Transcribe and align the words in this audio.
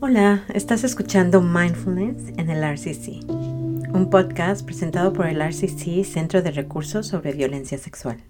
Hola, 0.00 0.44
estás 0.54 0.84
escuchando 0.84 1.40
Mindfulness 1.40 2.28
en 2.36 2.50
el 2.50 2.62
RCC, 2.62 3.28
un 3.28 4.08
podcast 4.08 4.64
presentado 4.64 5.12
por 5.12 5.26
el 5.26 5.42
RCC 5.42 6.04
Centro 6.04 6.40
de 6.40 6.52
Recursos 6.52 7.08
sobre 7.08 7.32
Violencia 7.32 7.78
Sexual. 7.78 8.22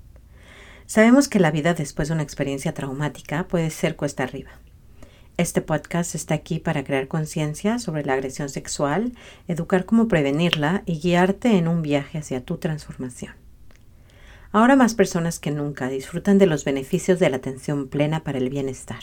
Sabemos 0.87 1.29
que 1.29 1.39
la 1.39 1.51
vida 1.51 1.75
después 1.75 2.09
de 2.09 2.15
una 2.15 2.23
experiencia 2.23 2.73
traumática 2.73 3.47
puede 3.49 3.69
ser 3.69 3.97
cuesta 3.97 4.23
arriba. 4.23 4.53
Este 5.37 5.61
podcast 5.61 6.15
está 6.15 6.33
aquí 6.33 6.59
para 6.59 6.85
crear 6.85 7.07
conciencia 7.07 7.79
sobre 7.79 8.03
la 8.03 8.15
agresión 8.15 8.49
sexual, 8.49 9.13
educar 9.47 9.85
cómo 9.85 10.09
prevenirla 10.09 10.83
y 10.87 11.01
guiarte 11.01 11.59
en 11.59 11.69
un 11.69 11.83
viaje 11.83 12.17
hacia 12.17 12.43
tu 12.43 12.57
transformación. 12.57 13.35
Ahora 14.53 14.75
más 14.75 14.95
personas 14.95 15.39
que 15.39 15.51
nunca 15.51 15.91
disfrutan 15.91 16.39
de 16.39 16.47
los 16.47 16.65
beneficios 16.65 17.19
de 17.19 17.29
la 17.29 17.37
atención 17.37 17.89
plena 17.89 18.25
para 18.25 18.39
el 18.39 18.49
bienestar. 18.49 19.03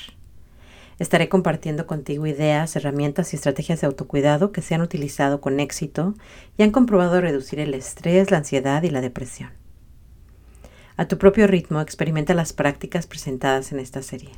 Estaré 0.97 1.27
compartiendo 1.27 1.87
contigo 1.87 2.25
ideas, 2.25 2.73
herramientas 2.75 3.33
y 3.33 3.35
estrategias 3.35 3.81
de 3.81 3.87
autocuidado 3.87 4.51
que 4.51 4.61
se 4.61 4.75
han 4.75 4.81
utilizado 4.81 5.41
con 5.41 5.59
éxito 5.59 6.13
y 6.57 6.63
han 6.63 6.71
comprobado 6.71 7.19
reducir 7.19 7.59
el 7.59 7.73
estrés, 7.73 8.31
la 8.31 8.37
ansiedad 8.37 8.81
y 8.83 8.89
la 8.89 9.01
depresión. 9.01 9.51
A 10.95 11.09
tu 11.09 11.17
propio 11.17 11.47
ritmo 11.47 11.81
experimenta 11.81 12.33
las 12.33 12.53
prácticas 12.53 13.07
presentadas 13.07 13.73
en 13.73 13.79
esta 13.79 14.01
serie. 14.01 14.29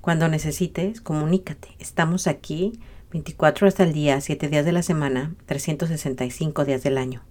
Cuando 0.00 0.28
necesites, 0.28 1.00
comunícate. 1.00 1.68
Estamos 1.78 2.26
aquí 2.26 2.80
24 3.12 3.66
horas 3.66 3.78
al 3.78 3.92
día, 3.92 4.20
7 4.20 4.48
días 4.48 4.64
de 4.64 4.72
la 4.72 4.82
semana, 4.82 5.36
365 5.46 6.64
días 6.64 6.82
del 6.82 6.98
año. 6.98 7.22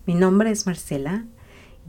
Mi 0.06 0.14
nombre 0.14 0.52
es 0.52 0.66
Marcela 0.66 1.24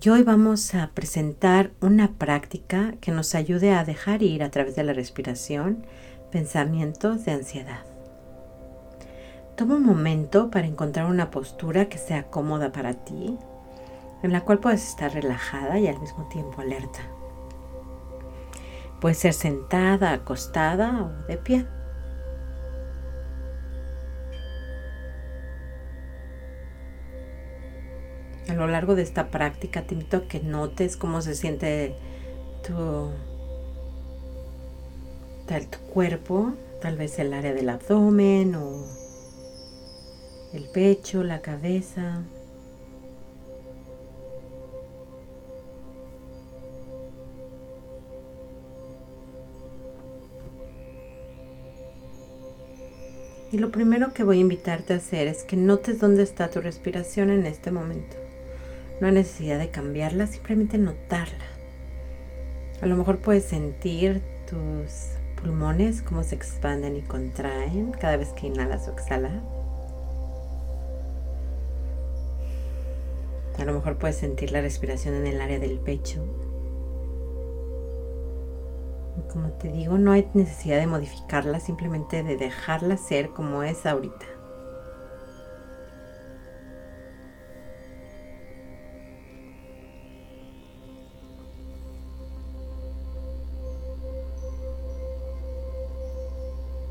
y 0.02 0.10
hoy 0.10 0.24
vamos 0.24 0.74
a 0.74 0.90
presentar 0.96 1.70
una 1.82 2.14
práctica 2.14 2.96
que 3.00 3.12
nos 3.12 3.36
ayude 3.36 3.76
a 3.76 3.84
dejar 3.84 4.24
ir 4.24 4.42
a 4.42 4.50
través 4.50 4.76
de 4.76 4.84
la 4.84 4.94
respiración 4.94 5.86
pensamientos 6.32 7.26
de 7.26 7.34
ansiedad. 7.34 7.86
Toma 9.56 9.76
un 9.76 9.84
momento 9.84 10.50
para 10.50 10.66
encontrar 10.66 11.06
una 11.06 11.30
postura 11.30 11.90
que 11.90 12.00
sea 12.00 12.24
cómoda 12.32 12.72
para 12.72 12.96
ti, 12.96 13.38
en 14.24 14.32
la 14.32 14.42
cual 14.42 14.58
puedes 14.58 14.88
estar 14.88 15.14
relajada 15.14 15.78
y 15.78 15.88
al 15.88 16.00
mismo 16.00 16.28
tiempo 16.28 16.62
alerta. 16.62 17.02
Puede 19.00 19.14
ser 19.14 19.34
sentada, 19.34 20.14
acostada 20.14 21.04
o 21.04 21.28
de 21.28 21.38
pie. 21.38 21.68
A 28.50 28.54
lo 28.54 28.68
largo 28.68 28.96
de 28.96 29.02
esta 29.02 29.28
práctica 29.28 29.82
te 29.82 29.94
invito 29.94 30.18
a 30.18 30.28
que 30.28 30.40
notes 30.40 30.96
cómo 30.96 31.22
se 31.22 31.36
siente 31.36 31.96
tu, 32.66 33.12
tu 35.48 35.80
cuerpo, 35.94 36.54
tal 36.82 36.98
vez 36.98 37.20
el 37.20 37.34
área 37.34 37.54
del 37.54 37.70
abdomen 37.70 38.56
o 38.56 38.86
el 40.54 40.64
pecho, 40.70 41.24
la 41.24 41.42
cabeza. 41.42 42.24
Y 53.52 53.60
lo 53.60 53.72
primero 53.72 54.14
que 54.14 54.24
voy 54.24 54.38
a 54.38 54.42
invitarte 54.42 54.94
a 54.94 54.98
hacer 54.98 55.28
es 55.28 55.44
que 55.44 55.56
notes 55.56 56.00
dónde 56.00 56.24
está 56.24 56.50
tu 56.50 56.62
respiración 56.62 57.30
en 57.30 57.46
este 57.46 57.72
momento. 57.72 58.27
No 59.00 59.08
hay 59.08 59.14
necesidad 59.14 59.60
de 59.60 59.70
cambiarla, 59.70 60.28
simplemente 60.28 60.78
notarla. 60.78 61.46
A 62.82 62.86
lo 62.86 62.96
mejor 62.96 63.20
puedes 63.20 63.46
sentir 63.46 64.22
tus 64.50 65.12
pulmones 65.42 66.02
cómo 66.02 66.24
se 66.24 66.36
expanden 66.36 66.96
y 66.96 67.02
contraen 67.02 67.92
cada 67.92 68.18
vez 68.18 68.30
que 68.30 68.48
inhalas 68.48 68.88
o 68.88 68.92
exhalas. 68.94 69.44
A 73.58 73.66
lo 73.66 73.74
mejor 73.74 73.98
puedes 73.98 74.18
sentir 74.18 74.52
la 74.52 74.62
respiración 74.62 75.16
en 75.16 75.28
el 75.28 75.42
área 75.42 75.60
del 75.60 75.80
pecho, 75.80 76.24
como 79.32 79.50
te 79.52 79.72
digo, 79.72 79.98
no 79.98 80.12
hay 80.12 80.28
necesidad 80.34 80.80
de 80.80 80.88
modificarla, 80.88 81.60
simplemente 81.60 82.24
de 82.24 82.38
dejarla 82.38 82.98
ser 82.98 83.30
como 83.30 83.64
es 83.64 83.86
ahorita. 83.86 84.37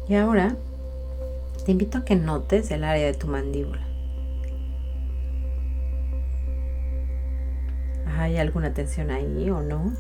Y 0.08 0.14
ahora 0.14 0.56
te 1.64 1.72
invito 1.72 1.98
a 1.98 2.04
que 2.04 2.14
notes 2.14 2.70
el 2.70 2.84
área 2.84 3.06
de 3.06 3.14
tu 3.14 3.26
mandíbula. 3.26 3.86
¿Hay 8.18 8.38
alguna 8.38 8.72
tensión 8.72 9.10
ahí 9.10 9.50
o 9.50 9.60
no? 9.62 9.92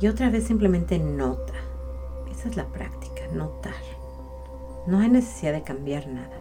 Y 0.00 0.08
otra 0.08 0.30
vez 0.30 0.44
simplemente 0.44 0.98
nota. 0.98 1.52
Esa 2.30 2.48
es 2.48 2.56
la 2.56 2.66
práctica, 2.66 3.22
notar. 3.32 3.74
No 4.86 4.98
hay 4.98 5.08
necesidad 5.10 5.52
de 5.52 5.62
cambiar 5.62 6.08
nada. 6.08 6.40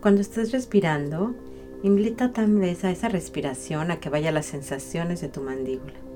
Cuando 0.00 0.20
estés 0.20 0.52
respirando, 0.52 1.34
invita 1.82 2.32
también 2.32 2.76
a 2.82 2.90
esa 2.90 3.08
respiración 3.08 3.90
a 3.90 4.00
que 4.00 4.08
vaya 4.08 4.32
las 4.32 4.46
sensaciones 4.46 5.20
de 5.20 5.28
tu 5.28 5.42
mandíbula. 5.42 6.11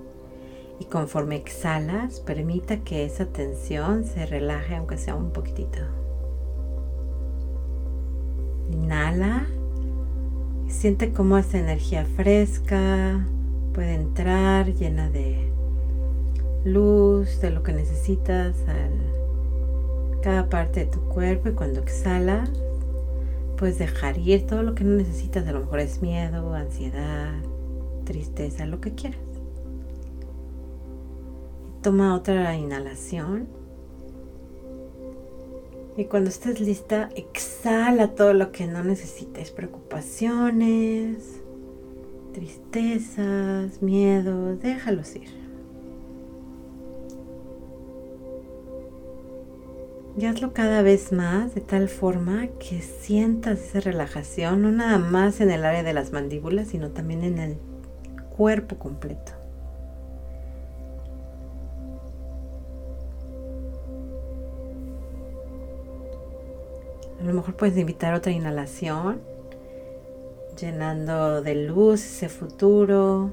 Y 0.78 0.84
conforme 0.86 1.36
exhalas, 1.36 2.20
permita 2.20 2.78
que 2.78 3.04
esa 3.04 3.26
tensión 3.26 4.04
se 4.04 4.26
relaje 4.26 4.76
aunque 4.76 4.98
sea 4.98 5.14
un 5.14 5.30
poquitito. 5.30 5.78
Inhala 8.70 9.46
Siente 10.68 11.12
cómo 11.12 11.38
esa 11.38 11.58
energía 11.58 12.04
fresca 12.04 13.24
puede 13.72 13.94
entrar 13.94 14.74
llena 14.74 15.08
de 15.08 15.50
luz, 16.64 17.40
de 17.40 17.50
lo 17.50 17.62
que 17.62 17.72
necesitas 17.72 18.56
a 18.68 20.20
cada 20.22 20.48
parte 20.48 20.80
de 20.80 20.86
tu 20.86 21.00
cuerpo 21.08 21.48
y 21.48 21.52
cuando 21.52 21.80
exhalas 21.80 22.50
puedes 23.56 23.78
dejar 23.78 24.18
ir 24.18 24.46
todo 24.46 24.62
lo 24.62 24.74
que 24.74 24.84
no 24.84 24.96
necesitas, 24.96 25.46
a 25.46 25.52
lo 25.52 25.60
mejor 25.60 25.78
es 25.78 26.02
miedo, 26.02 26.52
ansiedad, 26.52 27.32
tristeza, 28.04 28.66
lo 28.66 28.80
que 28.80 28.94
quieras. 28.94 29.25
Toma 31.86 32.16
otra 32.16 32.56
inhalación. 32.56 33.46
Y 35.96 36.06
cuando 36.06 36.30
estés 36.30 36.58
lista, 36.58 37.10
exhala 37.14 38.16
todo 38.16 38.34
lo 38.34 38.50
que 38.50 38.66
no 38.66 38.82
necesites, 38.82 39.52
preocupaciones, 39.52 41.42
tristezas, 42.34 43.80
miedos, 43.82 44.60
déjalos 44.60 45.14
ir. 45.14 45.28
Y 50.18 50.24
hazlo 50.24 50.52
cada 50.52 50.82
vez 50.82 51.12
más 51.12 51.54
de 51.54 51.60
tal 51.60 51.88
forma 51.88 52.48
que 52.58 52.82
sientas 52.82 53.60
esa 53.60 53.78
relajación, 53.78 54.62
no 54.62 54.72
nada 54.72 54.98
más 54.98 55.40
en 55.40 55.52
el 55.52 55.64
área 55.64 55.84
de 55.84 55.92
las 55.92 56.10
mandíbulas, 56.10 56.66
sino 56.66 56.90
también 56.90 57.22
en 57.22 57.38
el 57.38 57.58
cuerpo 58.36 58.76
completo. 58.76 59.35
A 67.26 67.28
lo 67.28 67.34
mejor 67.34 67.56
puedes 67.56 67.76
invitar 67.76 68.14
otra 68.14 68.30
inhalación, 68.30 69.20
llenando 70.56 71.42
de 71.42 71.56
luz 71.56 72.04
ese 72.04 72.28
futuro. 72.28 73.32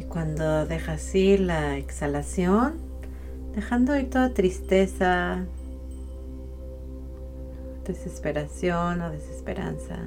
Y 0.00 0.02
cuando 0.02 0.66
dejas 0.66 1.14
ir 1.14 1.38
la 1.38 1.78
exhalación, 1.78 2.80
dejando 3.54 3.96
ir 3.96 4.10
toda 4.10 4.34
tristeza, 4.34 5.46
desesperación 7.86 9.02
o 9.02 9.12
desesperanza. 9.12 9.98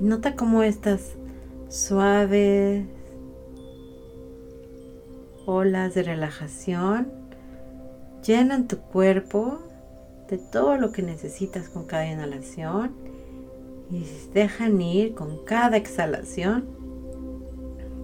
Y 0.00 0.04
nota 0.04 0.34
cómo 0.34 0.62
estas 0.62 1.16
suaves 1.68 2.86
olas 5.44 5.92
de 5.92 6.04
relajación 6.04 7.08
llenan 8.22 8.66
tu 8.66 8.78
cuerpo 8.78 9.58
de 10.32 10.38
todo 10.38 10.78
lo 10.78 10.92
que 10.92 11.02
necesitas 11.02 11.68
con 11.68 11.84
cada 11.84 12.10
inhalación 12.10 12.92
y 13.90 14.06
dejan 14.32 14.80
ir 14.80 15.14
con 15.14 15.44
cada 15.44 15.76
exhalación 15.76 16.64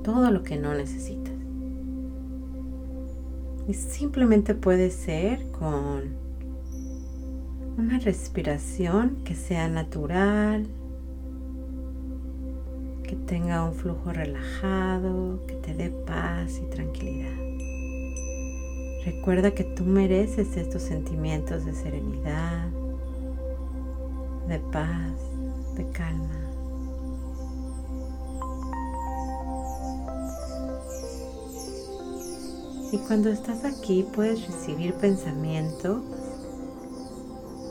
todo 0.05 0.31
lo 0.31 0.43
que 0.43 0.59
no 0.59 0.75
necesitas. 0.75 1.33
Y 3.67 3.73
simplemente 3.73 4.55
puede 4.55 4.91
ser 4.91 5.51
con 5.53 6.17
una 7.79 7.99
respiración 7.99 9.23
que 9.25 9.35
sea 9.35 9.67
natural, 9.69 10.67
que 13.05 13.17
tenga 13.17 13.65
un 13.65 13.73
flujo 13.73 14.13
relajado, 14.13 15.47
que 15.47 15.55
te 15.55 15.73
dé 15.73 15.89
paz 15.89 16.61
y 16.63 16.69
tranquilidad. 16.69 17.48
Recuerda 19.11 19.53
que 19.53 19.65
tú 19.65 19.85
mereces 19.85 20.55
estos 20.59 20.83
sentimientos 20.83 21.65
de 21.65 21.73
serenidad, 21.73 22.69
de 24.47 24.59
paz, 24.59 25.15
de 25.77 25.89
calma. 25.93 26.29
Y 32.93 32.99
cuando 32.99 33.31
estás 33.31 33.65
aquí 33.65 34.07
puedes 34.15 34.47
recibir 34.47 34.93
pensamientos 34.93 36.03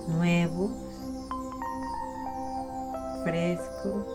nuevos, 0.07 0.71
frescos, 3.23 4.07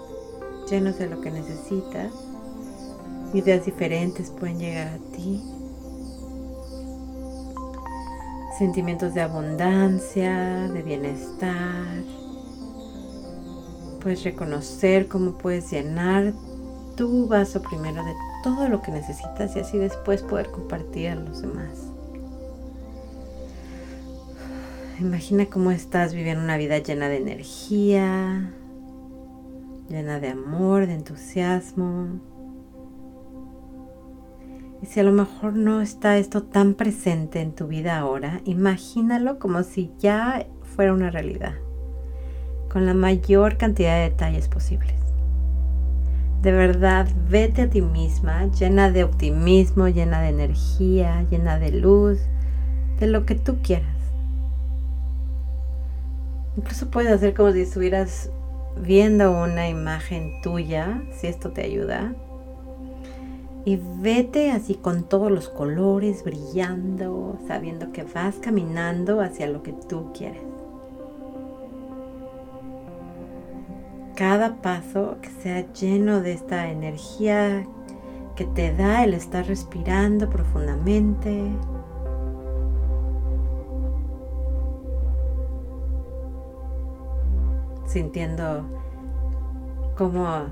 llenos 0.69 0.99
de 0.99 1.09
lo 1.09 1.21
que 1.21 1.31
necesitas. 1.31 2.13
Ideas 3.33 3.65
diferentes 3.65 4.31
pueden 4.31 4.59
llegar 4.59 4.89
a 4.89 4.99
ti. 5.17 5.41
Sentimientos 8.59 9.15
de 9.15 9.23
abundancia, 9.23 10.69
de 10.69 10.83
bienestar. 10.83 11.87
Puedes 14.01 14.23
reconocer 14.25 15.09
cómo 15.09 15.39
puedes 15.39 15.71
llenar 15.71 16.35
tu 16.97 17.27
vaso 17.29 17.63
primero 17.63 18.05
de 18.05 18.13
todo 18.43 18.69
lo 18.69 18.83
que 18.83 18.93
necesitas 18.93 19.57
y 19.57 19.61
así 19.61 19.79
después 19.79 20.23
poder 20.23 20.51
compartir 20.51 21.09
a 21.09 21.15
los 21.15 21.41
demás. 21.41 21.93
Imagina 25.01 25.47
cómo 25.47 25.71
estás 25.71 26.15
viviendo 26.15 26.45
una 26.45 26.57
vida 26.57 26.79
llena 26.79 27.09
de 27.09 27.17
energía, 27.17 28.53
llena 29.89 30.21
de 30.21 30.29
amor, 30.29 30.87
de 30.87 30.95
entusiasmo. 30.95 32.21
Y 34.83 34.87
si 34.87 34.99
a 34.99 35.05
lo 35.05 35.13
mejor 35.13 35.55
no 35.55 35.81
está 35.81 36.19
esto 36.19 36.43
tan 36.43 36.75
presente 36.75 37.41
en 37.41 37.53
tu 37.53 37.69
vida 37.69 37.99
ahora, 37.99 38.41
imagínalo 38.45 39.39
como 39.39 39.63
si 39.63 39.93
ya 40.01 40.47
fuera 40.75 40.93
una 40.93 41.11
realidad, 41.11 41.55
con 42.69 42.85
la 42.85 42.95
mayor 42.95 43.57
cantidad 43.57 43.95
de 43.95 44.11
detalles 44.11 44.49
posibles. 44.49 44.97
De 46.43 46.51
verdad, 46.51 47.09
vete 47.31 47.63
a 47.63 47.71
ti 47.71 47.81
misma, 47.81 48.47
llena 48.47 48.91
de 48.91 49.05
optimismo, 49.05 49.87
llena 49.87 50.21
de 50.21 50.31
energía, 50.31 51.25
llena 51.31 51.61
de 51.61 51.71
luz, 51.71 52.19
de 52.99 53.07
lo 53.07 53.25
que 53.25 53.37
tú 53.37 53.59
quieras. 53.63 53.97
Incluso 56.57 56.91
puedes 56.91 57.13
hacer 57.13 57.35
como 57.35 57.53
si 57.53 57.61
estuvieras 57.61 58.31
viendo 58.77 59.31
una 59.31 59.69
imagen 59.69 60.43
tuya, 60.43 61.01
si 61.13 61.29
esto 61.29 61.53
te 61.53 61.63
ayuda. 61.63 62.13
Y 63.65 63.79
vete 64.01 64.51
así 64.51 64.75
con 64.75 65.05
todos 65.05 65.31
los 65.31 65.49
colores 65.49 66.25
brillando, 66.25 67.39
sabiendo 67.47 67.93
que 67.93 68.03
vas 68.03 68.37
caminando 68.37 69.21
hacia 69.21 69.47
lo 69.49 69.63
que 69.63 69.73
tú 69.73 70.13
quieres. 70.13 70.43
Cada 74.17 74.57
paso 74.57 75.17
que 75.23 75.31
sea 75.31 75.73
lleno 75.73 76.21
de 76.21 76.33
esta 76.33 76.71
energía 76.71 77.65
que 78.35 78.45
te 78.45 78.75
da 78.75 79.05
el 79.05 79.15
estar 79.15 79.47
respirando 79.47 80.29
profundamente, 80.29 81.53
sintiendo 87.87 88.65
como 89.97 90.47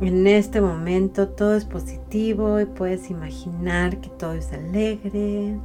en 0.00 0.26
este 0.26 0.60
momento 0.60 1.28
todo 1.28 1.54
es 1.54 1.64
positivo 1.64 2.60
y 2.60 2.66
puedes 2.66 3.08
imaginar 3.10 4.00
que 4.00 4.08
todo 4.10 4.32
es 4.32 4.52
alegre. 4.52 5.58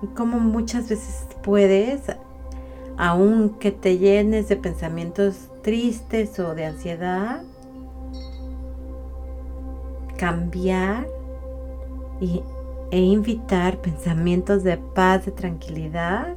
Y 0.00 0.06
como 0.14 0.38
muchas 0.38 0.88
veces 0.88 1.26
puedes, 1.42 2.02
aunque 2.96 3.72
te 3.72 3.98
llenes 3.98 4.48
de 4.48 4.56
pensamientos 4.56 5.50
tristes 5.62 6.38
o 6.38 6.54
de 6.54 6.66
ansiedad, 6.66 7.42
cambiar 10.16 11.08
e 12.90 12.98
invitar 12.98 13.80
pensamientos 13.80 14.62
de 14.62 14.76
paz, 14.76 15.26
de 15.26 15.32
tranquilidad 15.32 16.36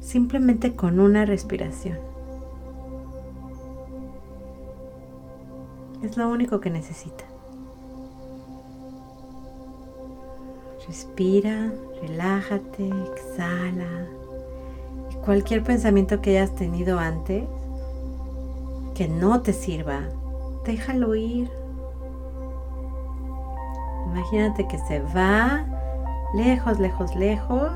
simplemente 0.00 0.74
con 0.74 1.00
una 1.00 1.24
respiración. 1.24 2.07
Es 6.02 6.16
lo 6.16 6.28
único 6.28 6.60
que 6.60 6.70
necesita. 6.70 7.24
Respira, 10.86 11.72
relájate, 12.00 12.88
exhala. 12.88 14.06
Y 15.10 15.14
cualquier 15.16 15.62
pensamiento 15.62 16.20
que 16.20 16.38
hayas 16.38 16.54
tenido 16.54 16.98
antes 16.98 17.44
que 18.94 19.08
no 19.08 19.42
te 19.42 19.52
sirva, 19.52 20.00
déjalo 20.64 21.14
ir. 21.14 21.50
Imagínate 24.06 24.66
que 24.66 24.78
se 24.78 25.00
va 25.00 25.66
lejos, 26.34 26.78
lejos, 26.78 27.14
lejos 27.16 27.72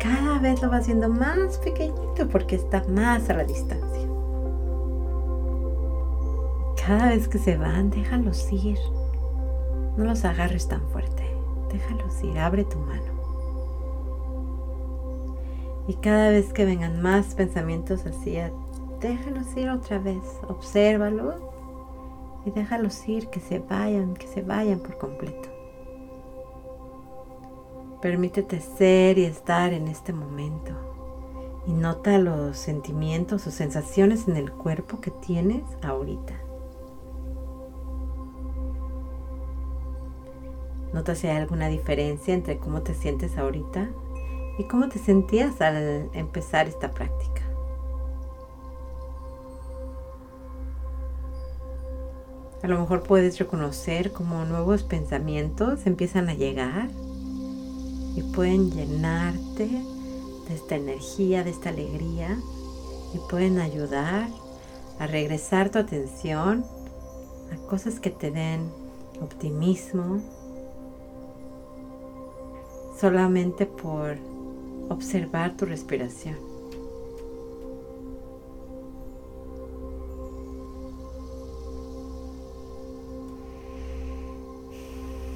cada 0.00 0.38
vez 0.38 0.62
lo 0.62 0.70
va 0.70 0.78
haciendo 0.78 1.08
más 1.08 1.58
pequeñito 1.58 2.26
porque 2.30 2.56
está 2.56 2.82
más 2.88 3.28
a 3.28 3.34
la 3.34 3.44
distancia. 3.44 3.99
Cada 6.90 7.10
vez 7.10 7.28
que 7.28 7.38
se 7.38 7.56
van, 7.56 7.88
déjalos 7.88 8.50
ir. 8.50 8.76
No 9.96 10.06
los 10.06 10.24
agarres 10.24 10.66
tan 10.66 10.80
fuerte. 10.88 11.22
Déjalos 11.70 12.20
ir, 12.24 12.36
abre 12.36 12.64
tu 12.64 12.80
mano. 12.80 13.12
Y 15.86 15.94
cada 15.94 16.30
vez 16.30 16.52
que 16.52 16.64
vengan 16.64 17.00
más 17.00 17.36
pensamientos 17.36 18.06
así, 18.06 18.38
déjalos 19.00 19.56
ir 19.56 19.70
otra 19.70 20.00
vez. 20.00 20.40
Obsérvalos 20.48 21.36
y 22.44 22.50
déjalos 22.50 23.08
ir, 23.08 23.28
que 23.28 23.38
se 23.38 23.60
vayan, 23.60 24.14
que 24.14 24.26
se 24.26 24.42
vayan 24.42 24.80
por 24.80 24.98
completo. 24.98 25.48
Permítete 28.02 28.58
ser 28.58 29.16
y 29.16 29.26
estar 29.26 29.72
en 29.72 29.86
este 29.86 30.12
momento. 30.12 30.72
Y 31.68 31.72
nota 31.72 32.18
los 32.18 32.56
sentimientos 32.56 33.46
o 33.46 33.52
sensaciones 33.52 34.26
en 34.26 34.36
el 34.36 34.50
cuerpo 34.50 35.00
que 35.00 35.12
tienes 35.12 35.62
ahorita. 35.84 36.49
Nota 41.00 41.14
si 41.14 41.28
hay 41.28 41.38
alguna 41.38 41.68
diferencia 41.68 42.34
entre 42.34 42.58
cómo 42.58 42.82
te 42.82 42.92
sientes 42.92 43.38
ahorita 43.38 43.88
y 44.58 44.64
cómo 44.64 44.90
te 44.90 44.98
sentías 44.98 45.62
al 45.62 46.10
empezar 46.12 46.68
esta 46.68 46.90
práctica. 46.90 47.40
A 52.62 52.68
lo 52.68 52.78
mejor 52.78 53.02
puedes 53.02 53.38
reconocer 53.38 54.12
cómo 54.12 54.44
nuevos 54.44 54.82
pensamientos 54.82 55.86
empiezan 55.86 56.28
a 56.28 56.34
llegar 56.34 56.90
y 58.14 58.22
pueden 58.34 58.70
llenarte 58.70 59.68
de 59.68 60.54
esta 60.54 60.76
energía, 60.76 61.44
de 61.44 61.50
esta 61.50 61.70
alegría 61.70 62.38
y 63.14 63.18
pueden 63.30 63.58
ayudar 63.58 64.28
a 64.98 65.06
regresar 65.06 65.70
tu 65.70 65.78
atención 65.78 66.62
a 67.50 67.56
cosas 67.68 68.00
que 68.00 68.10
te 68.10 68.30
den 68.30 68.70
optimismo 69.22 70.20
solamente 73.00 73.64
por 73.64 74.18
observar 74.90 75.56
tu 75.56 75.64
respiración. 75.64 76.36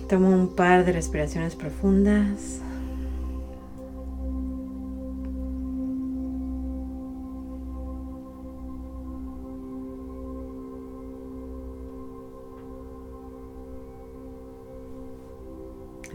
Toma 0.09 0.29
un 0.29 0.49
par 0.49 0.85
de 0.85 0.93
respiraciones 0.93 1.57
profundas. 1.57 2.61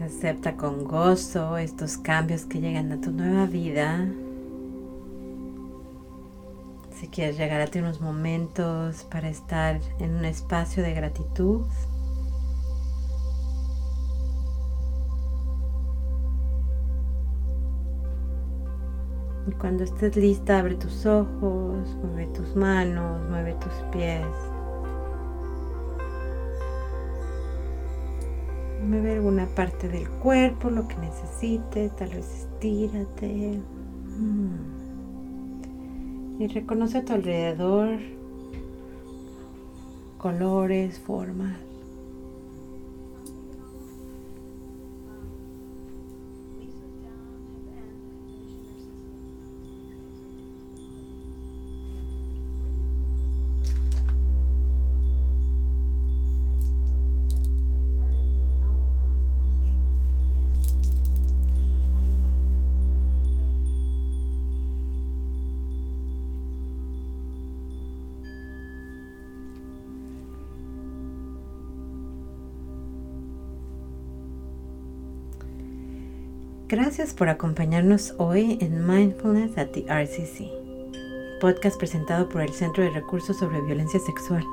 Acepta 0.02 0.56
con 0.56 0.84
gozo 0.84 1.58
estos 1.58 1.98
cambios 1.98 2.46
que 2.46 2.60
llegan 2.60 2.90
a 2.90 3.00
tu 3.00 3.12
nueva 3.12 3.44
vida. 3.44 4.08
Si 6.92 7.08
quieres 7.08 7.36
llegar 7.36 7.60
a 7.60 7.66
ti 7.66 7.80
unos 7.80 8.00
momentos 8.00 9.04
para 9.04 9.28
estar 9.28 9.78
en 9.98 10.14
un 10.14 10.24
espacio 10.24 10.82
de 10.82 10.94
gratitud. 10.94 11.66
Cuando 19.58 19.84
estés 19.84 20.16
lista, 20.16 20.60
abre 20.60 20.76
tus 20.76 21.04
ojos, 21.04 21.96
mueve 22.02 22.26
tus 22.28 22.56
manos, 22.56 23.28
mueve 23.28 23.54
tus 23.54 23.72
pies. 23.92 24.24
Mueve 28.90 29.12
alguna 29.12 29.46
parte 29.46 29.88
del 29.88 30.08
cuerpo, 30.08 30.68
lo 30.68 30.88
que 30.88 30.96
necesites, 30.96 31.94
tal 31.94 32.08
vez 32.08 32.26
estírate. 32.40 33.60
Mm. 34.18 34.80
Y 36.42 36.48
reconoce 36.48 36.98
a 36.98 37.04
tu 37.04 37.12
alrededor 37.12 38.00
colores, 40.18 40.98
formas. 40.98 41.56
Gracias 76.70 77.12
por 77.12 77.28
acompañarnos 77.28 78.14
hoy 78.18 78.56
en 78.60 78.86
Mindfulness 78.86 79.58
at 79.58 79.70
the 79.72 79.84
RCC, 79.88 80.48
podcast 81.40 81.76
presentado 81.76 82.28
por 82.28 82.42
el 82.42 82.52
Centro 82.52 82.84
de 82.84 82.90
Recursos 82.90 83.38
sobre 83.38 83.60
Violencia 83.62 83.98
Sexual. 83.98 84.44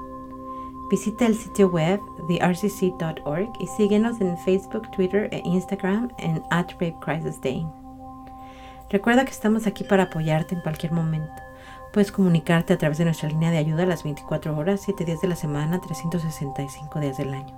Visita 0.90 1.28
el 1.28 1.36
sitio 1.36 1.70
web 1.70 2.00
thercc.org 2.28 3.50
y 3.60 3.68
síguenos 3.68 4.20
en 4.20 4.36
Facebook, 4.40 4.90
Twitter 4.96 5.30
e 5.32 5.44
Instagram 5.46 6.10
en 6.18 6.42
at 6.50 6.72
Rape 6.72 6.96
Crisis 7.02 7.40
Day. 7.40 7.64
Recuerda 8.90 9.24
que 9.24 9.32
estamos 9.32 9.68
aquí 9.68 9.84
para 9.84 10.06
apoyarte 10.06 10.56
en 10.56 10.62
cualquier 10.62 10.94
momento. 10.94 11.44
Puedes 11.94 12.12
comunicarte 12.12 12.74
a 12.74 12.80
través 12.80 12.98
de 12.98 13.06
nuestra 13.06 13.30
línea 13.30 13.52
de 13.52 13.60
ayuda 13.60 13.84
a 13.84 13.86
las 13.86 14.04
24 14.04 14.58
horas, 14.58 14.82
7 14.84 15.06
días 15.06 15.22
de 15.22 15.28
la 15.28 15.36
semana, 15.36 15.80
365 15.82 17.00
días 17.00 17.18
del 17.18 17.36
año. 17.36 17.54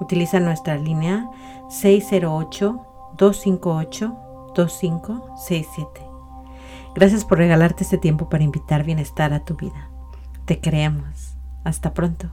Utiliza 0.00 0.40
nuestra 0.40 0.76
línea 0.78 1.30
608 1.68 2.86
258-2567. 3.16 5.86
Gracias 6.94 7.24
por 7.24 7.38
regalarte 7.38 7.82
este 7.82 7.98
tiempo 7.98 8.28
para 8.28 8.44
invitar 8.44 8.84
bienestar 8.84 9.32
a 9.32 9.44
tu 9.44 9.56
vida. 9.56 9.90
Te 10.44 10.60
creemos. 10.60 11.34
Hasta 11.64 11.92
pronto. 11.94 12.30